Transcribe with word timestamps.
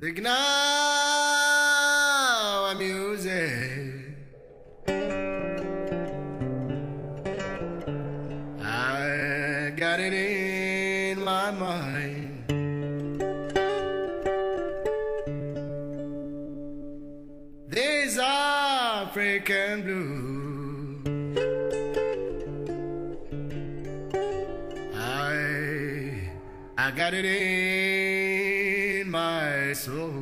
The 0.00 0.12
Gnawa 0.12 0.28
music. 2.78 4.14
I 8.62 9.72
got 9.76 9.98
it 9.98 10.12
in 10.12 11.24
my 11.24 11.50
mind. 11.50 12.44
This 17.66 18.18
African 18.18 19.82
blue. 19.82 21.02
I 24.94 26.30
I 26.78 26.90
got 26.92 27.14
it 27.14 27.24
in 27.24 27.77
so 29.78 30.17